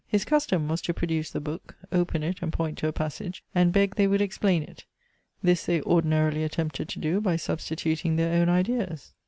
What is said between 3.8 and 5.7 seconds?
they would explain it. This